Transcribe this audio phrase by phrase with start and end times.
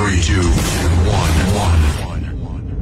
[0.00, 0.48] 3, 2, 1,
[1.52, 2.72] 1.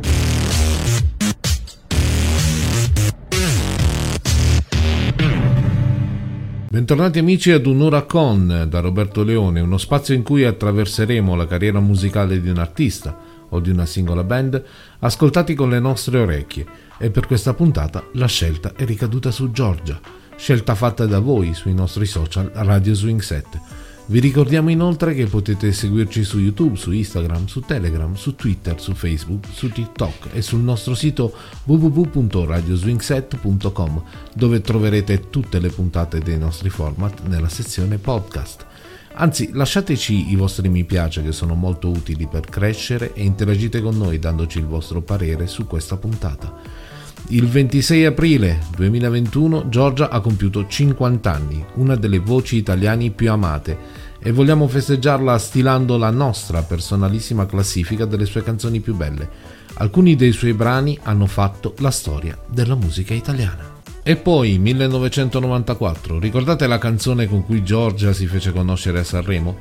[6.70, 11.80] Bentornati amici ad Un'ora con da Roberto Leone, uno spazio in cui attraverseremo la carriera
[11.80, 14.62] musicale di un artista o di una singola band,
[15.00, 16.66] ascoltati con le nostre orecchie.
[16.98, 19.98] E per questa puntata la scelta è ricaduta su Giorgia,
[20.36, 23.87] scelta fatta da voi sui nostri social Radio Swing 7.
[24.10, 28.94] Vi ricordiamo inoltre che potete seguirci su YouTube, su Instagram, su Telegram, su Twitter, su
[28.94, 31.30] Facebook, su TikTok e sul nostro sito
[31.64, 38.64] www.radioswingset.com dove troverete tutte le puntate dei nostri format nella sezione podcast.
[39.12, 43.98] Anzi, lasciateci i vostri mi piace che sono molto utili per crescere e interagite con
[43.98, 46.96] noi dandoci il vostro parere su questa puntata.
[47.30, 53.76] Il 26 aprile 2021 Giorgia ha compiuto 50 anni, una delle voci italiane più amate
[54.18, 59.28] e vogliamo festeggiarla stilando la nostra personalissima classifica delle sue canzoni più belle.
[59.74, 63.76] Alcuni dei suoi brani hanno fatto la storia della musica italiana.
[64.02, 69.54] E poi 1994, ricordate la canzone con cui Giorgia si fece conoscere a Sanremo?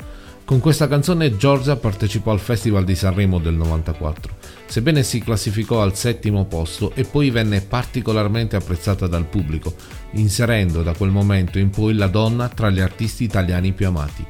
[0.46, 4.37] Con questa canzone Giorgia partecipò al Festival di Sanremo del 94,
[4.68, 9.74] sebbene si classificò al settimo posto e poi venne particolarmente apprezzata dal pubblico,
[10.12, 14.26] inserendo da quel momento in poi la donna tra gli artisti italiani più amati.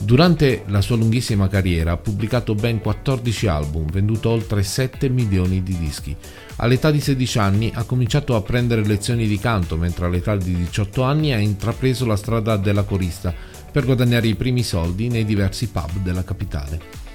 [0.00, 5.76] Durante la sua lunghissima carriera ha pubblicato ben 14 album, venduto oltre 7 milioni di
[5.76, 6.14] dischi.
[6.56, 11.02] All'età di 16 anni ha cominciato a prendere lezioni di canto, mentre all'età di 18
[11.02, 13.34] anni ha intrapreso la strada della corista
[13.70, 17.07] per guadagnare i primi soldi nei diversi pub della capitale.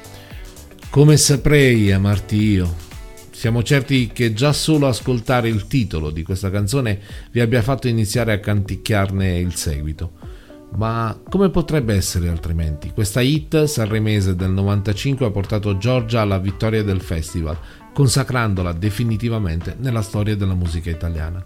[0.93, 2.71] Come saprei amarti io?
[3.31, 6.99] Siamo certi che già solo ascoltare il titolo di questa canzone
[7.31, 10.11] vi abbia fatto iniziare a canticchiarne il seguito.
[10.75, 12.91] Ma come potrebbe essere altrimenti?
[12.91, 17.57] Questa hit sanremese del 95 ha portato Giorgia alla vittoria del festival,
[17.91, 21.43] consacrandola definitivamente nella storia della musica italiana.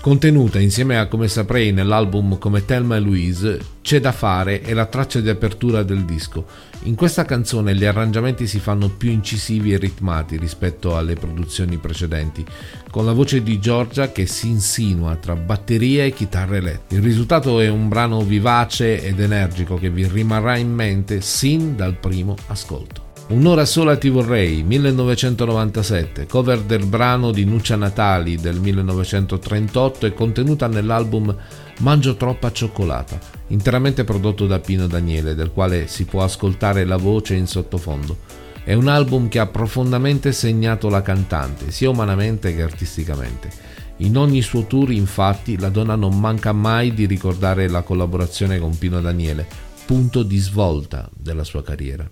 [0.00, 4.86] Contenuta insieme a Come saprei nell'album Come Thelma e Louise, C'è da fare è la
[4.86, 6.46] traccia di apertura del disco.
[6.84, 12.44] In questa canzone gli arrangiamenti si fanno più incisivi e ritmati rispetto alle produzioni precedenti,
[12.90, 16.94] con la voce di Giorgia che si insinua tra batteria e chitarre elettriche.
[16.94, 21.94] Il risultato è un brano vivace ed energico che vi rimarrà in mente sin dal
[21.94, 23.05] primo ascolto.
[23.28, 30.68] Un'ora sola ti vorrei, 1997, cover del brano di Nuccia Natali del 1938 e contenuta
[30.68, 31.36] nell'album
[31.80, 37.34] Mangio troppa cioccolata, interamente prodotto da Pino Daniele, del quale si può ascoltare la voce
[37.34, 38.16] in sottofondo.
[38.62, 43.50] È un album che ha profondamente segnato la cantante, sia umanamente che artisticamente.
[43.98, 48.78] In ogni suo tour, infatti, la donna non manca mai di ricordare la collaborazione con
[48.78, 49.48] Pino Daniele,
[49.84, 52.08] punto di svolta della sua carriera.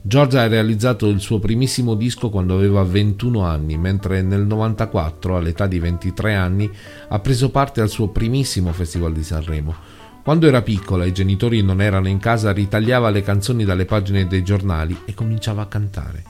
[0.00, 5.66] Giorgia ha realizzato il suo primissimo disco quando aveva 21 anni, mentre nel 94, all'età
[5.66, 6.70] di 23 anni,
[7.08, 9.74] ha preso parte al suo primissimo Festival di Sanremo.
[10.22, 14.28] Quando era piccola e i genitori non erano in casa, ritagliava le canzoni dalle pagine
[14.28, 16.22] dei giornali e cominciava a cantare.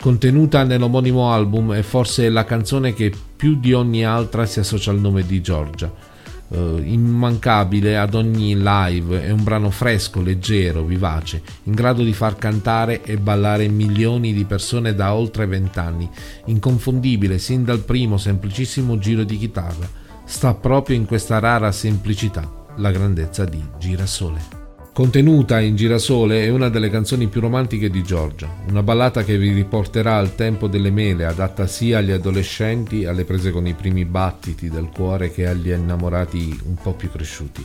[0.00, 5.00] Contenuta nell'omonimo album è forse la canzone che più di ogni altra si associa al
[5.00, 6.15] nome di Giorgia
[6.48, 12.36] uh, immancabile ad ogni live, è un brano fresco, leggero, vivace, in grado di far
[12.36, 16.08] cantare e ballare milioni di persone da oltre vent'anni,
[16.46, 19.88] inconfondibile sin dal primo semplicissimo giro di chitarra.
[20.24, 24.55] Sta proprio in questa rara semplicità la grandezza di Girasole.
[24.96, 29.52] Contenuta in Girasole è una delle canzoni più romantiche di Giorgia, una ballata che vi
[29.52, 34.70] riporterà al tempo delle mele, adatta sia agli adolescenti, alle prese con i primi battiti
[34.70, 37.62] del cuore, che agli innamorati un po' più cresciuti.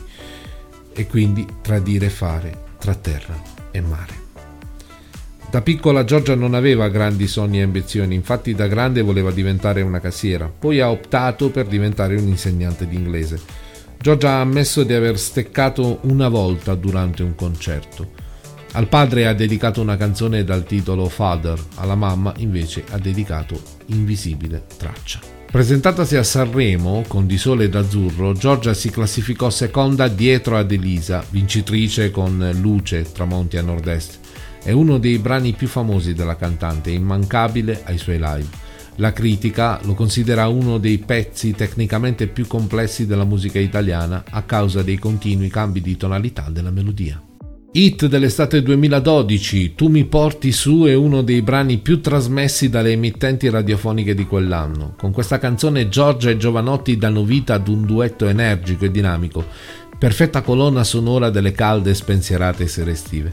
[0.92, 4.12] E quindi tra dire e fare, tra terra e mare.
[5.50, 10.00] Da piccola Giorgia non aveva grandi sogni e ambizioni, infatti da grande voleva diventare una
[10.00, 13.70] cassiera, poi ha optato per diventare un insegnante di inglese
[14.02, 18.10] Giorgia ha ammesso di aver steccato una volta durante un concerto.
[18.72, 24.64] Al padre ha dedicato una canzone dal titolo Father, alla mamma invece ha dedicato Invisibile
[24.76, 25.20] Traccia.
[25.48, 31.24] Presentatasi a Sanremo con Di Sole ed Azzurro, Giorgia si classificò seconda dietro ad Elisa,
[31.30, 34.18] vincitrice con Luce, Tramonti a nord-est.
[34.64, 38.61] È uno dei brani più famosi della cantante, immancabile ai suoi live.
[38.96, 44.82] La critica lo considera uno dei pezzi tecnicamente più complessi della musica italiana a causa
[44.82, 47.20] dei continui cambi di tonalità della melodia.
[47.74, 53.48] Hit dell'estate 2012, Tu mi porti su è uno dei brani più trasmessi dalle emittenti
[53.48, 54.94] radiofoniche di quell'anno.
[54.98, 59.46] Con questa canzone Giorgia e Giovanotti danno vita ad un duetto energico e dinamico,
[59.98, 63.32] perfetta colonna sonora delle calde e spensierate sere estive.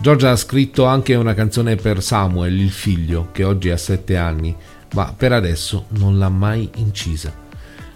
[0.00, 4.54] Giorgia ha scritto anche una canzone per Samuel, il figlio, che oggi ha 7 anni,
[4.94, 7.42] ma per adesso non l'ha mai incisa.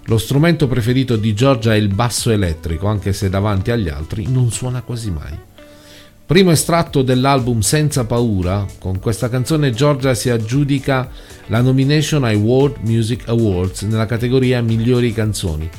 [0.05, 4.51] Lo strumento preferito di Giorgia è il basso elettrico, anche se davanti agli altri non
[4.51, 5.39] suona quasi mai.
[6.27, 11.09] Primo estratto dell'album Senza paura, con questa canzone Giorgia si aggiudica
[11.47, 15.71] la nomination ai World Music Awards nella categoria Migliori canzoni.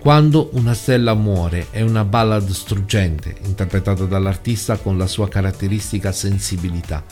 [0.00, 7.04] Quando una stella muore è una ballad struggente, interpretata dall'artista con la sua caratteristica sensibilità,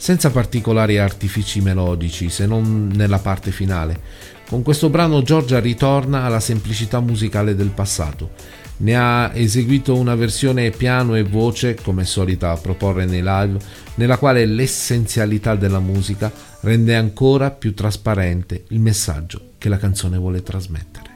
[0.00, 4.00] senza particolari artifici melodici se non nella parte finale.
[4.48, 8.30] Con questo brano Giorgia ritorna alla semplicità musicale del passato
[8.78, 13.58] ne ha eseguito una versione piano e voce, come solita proporre nei live,
[13.96, 20.42] nella quale l'essenzialità della musica rende ancora più trasparente il messaggio che la canzone vuole
[20.42, 21.09] trasmettere.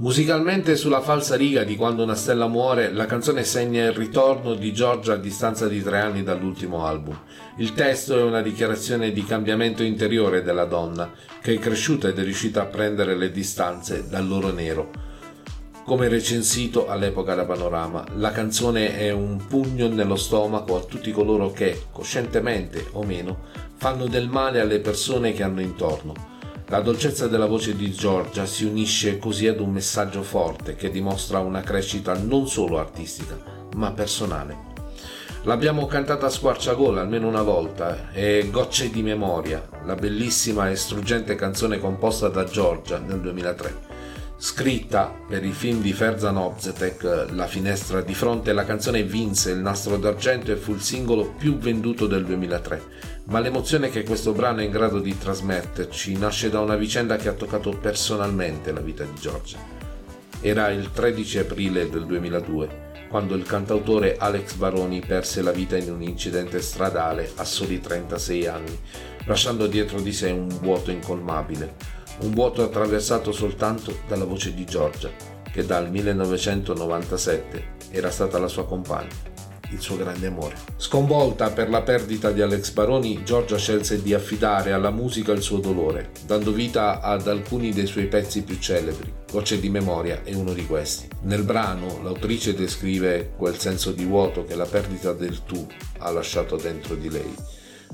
[0.00, 4.72] Musicalmente sulla falsa riga di Quando una stella muore, la canzone segna il ritorno di
[4.72, 7.18] Giorgia a distanza di tre anni dall'ultimo album.
[7.56, 11.10] Il testo è una dichiarazione di cambiamento interiore della donna,
[11.42, 15.06] che è cresciuta ed è riuscita a prendere le distanze dal loro nero
[15.88, 21.50] come recensito all'epoca da Panorama, la canzone è un pugno nello stomaco a tutti coloro
[21.50, 26.36] che, coscientemente o meno, fanno del male alle persone che hanno intorno.
[26.70, 31.38] La dolcezza della voce di Giorgia si unisce così ad un messaggio forte che dimostra
[31.38, 33.38] una crescita non solo artistica,
[33.76, 34.54] ma personale.
[35.44, 41.36] L'abbiamo cantata a squarciagola almeno una volta è Gocce di memoria, la bellissima e struggente
[41.36, 43.86] canzone composta da Giorgia nel 2003.
[44.36, 49.58] Scritta per il film di Ferzan Obzetek La finestra di fronte, la canzone vinse il
[49.60, 53.07] nastro d'argento e fu il singolo più venduto del 2003.
[53.28, 57.28] Ma l'emozione che questo brano è in grado di trasmetterci nasce da una vicenda che
[57.28, 59.58] ha toccato personalmente la vita di Giorgia.
[60.40, 65.90] Era il 13 aprile del 2002, quando il cantautore Alex Baroni perse la vita in
[65.90, 68.78] un incidente stradale a soli 36 anni,
[69.26, 75.10] lasciando dietro di sé un vuoto incolmabile un vuoto attraversato soltanto dalla voce di Giorgia,
[75.52, 79.14] che dal 1997 era stata la sua compagna,
[79.70, 80.56] il suo grande amore.
[80.76, 85.58] Sconvolta per la perdita di Alex Baroni, Giorgia scelse di affidare alla musica il suo
[85.58, 89.12] dolore, dando vita ad alcuni dei suoi pezzi più celebri.
[89.30, 91.08] Voce di memoria è uno di questi.
[91.22, 95.66] Nel brano l'autrice descrive quel senso di vuoto che la perdita del tu
[95.98, 97.34] ha lasciato dentro di lei.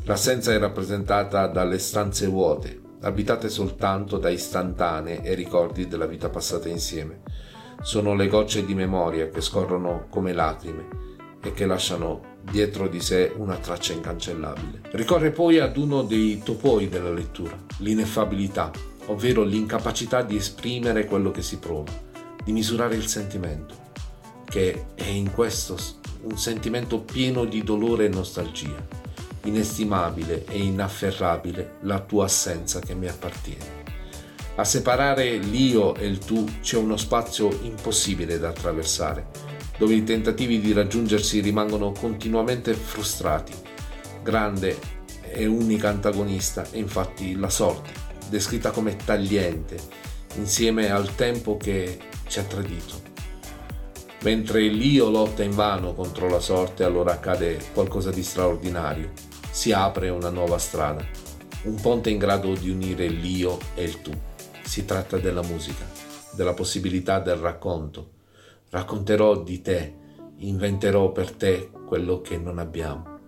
[0.05, 6.69] L'assenza è rappresentata dalle stanze vuote, abitate soltanto da istantanee e ricordi della vita passata
[6.69, 7.23] insieme.
[7.81, 11.14] Sono le gocce di memoria che scorrono come lacrime
[11.45, 14.81] e che lasciano dietro di sé una traccia incancellabile.
[14.93, 18.71] Ricorre poi ad uno dei topoi della lettura, l'ineffabilità,
[19.07, 21.93] ovvero l'incapacità di esprimere quello che si prova,
[22.43, 23.75] di misurare il sentimento,
[24.45, 25.77] che è in questo
[26.23, 29.03] un sentimento pieno di dolore e nostalgia
[29.45, 33.83] inestimabile e inafferrabile la tua assenza che mi appartiene.
[34.57, 40.61] A separare l'io e il tu c'è uno spazio impossibile da attraversare, dove i tentativi
[40.61, 43.53] di raggiungersi rimangono continuamente frustrati.
[44.23, 44.79] Grande
[45.23, 47.93] e unica antagonista è infatti la sorte,
[48.29, 49.77] descritta come tagliente,
[50.37, 51.99] insieme al tempo che
[52.29, 53.13] ci ha tradito.
[54.23, 59.13] Mentre l'io lotta invano contro la sorte, allora accade qualcosa di straordinario
[59.51, 61.07] si apre una nuova strada,
[61.63, 64.11] un ponte in grado di unire l'io e il tu.
[64.65, 65.89] Si tratta della musica,
[66.33, 68.14] della possibilità del racconto.
[68.75, 69.95] Racconterò di te,
[70.39, 73.21] inventerò per te quello che non abbiamo.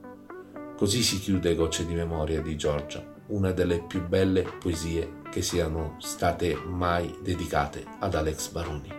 [0.77, 5.95] Così si chiude Gocce di memoria di Giorgia, una delle più belle poesie che siano
[6.01, 8.93] state mai dedicate ad Alex Baroni.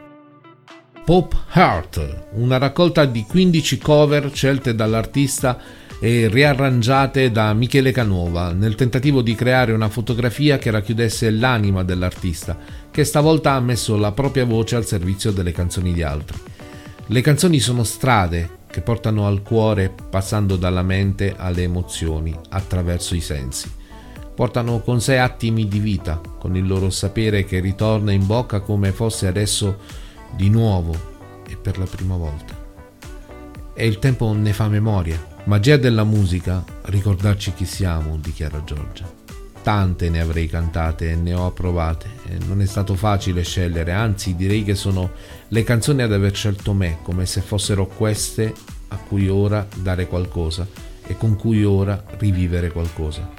[1.03, 5.59] Pop Heart, una raccolta di 15 cover scelte dall'artista
[5.99, 12.57] e riarrangiate da Michele Canova nel tentativo di creare una fotografia che racchiudesse l'anima dell'artista,
[12.91, 16.37] che stavolta ha messo la propria voce al servizio delle canzoni di altri.
[17.07, 23.21] Le canzoni sono strade che portano al cuore passando dalla mente alle emozioni attraverso i
[23.21, 23.71] sensi.
[24.35, 28.91] Portano con sé attimi di vita, con il loro sapere che ritorna in bocca come
[28.91, 29.79] fosse adesso
[30.35, 30.93] di nuovo
[31.47, 32.53] e per la prima volta.
[33.73, 39.09] E il tempo ne fa memoria, Magia della musica, ricordarci chi siamo, dichiara Giorgia.
[39.63, 42.09] Tante ne avrei cantate e ne ho approvate
[42.47, 45.11] non è stato facile scegliere, anzi direi che sono
[45.47, 48.53] le canzoni ad aver scelto me, come se fossero queste
[48.89, 50.67] a cui ora dare qualcosa
[51.05, 53.29] e con cui ora rivivere qualcosa.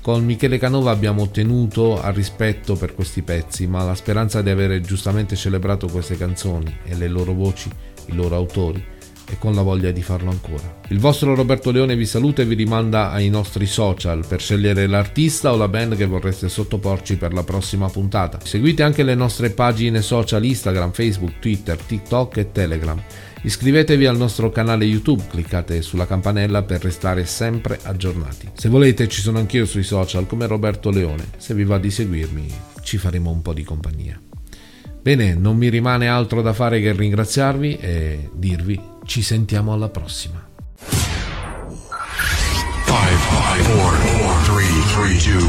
[0.00, 4.80] Con Michele Canova abbiamo ottenuto al rispetto per questi pezzi, ma la speranza di avere
[4.80, 7.70] giustamente celebrato queste canzoni e le loro voci,
[8.06, 8.94] i loro autori,
[9.28, 10.80] e con la voglia di farlo ancora.
[10.88, 15.52] Il vostro Roberto Leone vi saluta e vi rimanda ai nostri social per scegliere l'artista
[15.52, 18.38] o la band che vorreste sottoporci per la prossima puntata.
[18.42, 23.02] Seguite anche le nostre pagine social Instagram, Facebook, Twitter, TikTok e Telegram.
[23.42, 28.50] Iscrivetevi al nostro canale YouTube, cliccate sulla campanella per restare sempre aggiornati.
[28.54, 32.46] Se volete ci sono anch'io sui social come Roberto Leone, se vi va di seguirmi
[32.82, 34.20] ci faremo un po' di compagnia.
[35.00, 40.44] Bene, non mi rimane altro da fare che ringraziarvi e dirvi ci sentiamo alla prossima.
[40.78, 40.94] 5,
[42.86, 45.48] 5, 4, 4, 3, 3, 2,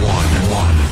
[0.00, 0.83] 1, 1.